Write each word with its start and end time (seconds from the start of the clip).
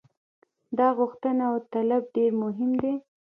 دا 0.77 0.87
غوښتنه 0.97 1.43
او 1.51 1.55
طلب 1.73 2.03
ډېر 2.15 2.31
مهم 2.43 2.71
دی. 2.81 2.93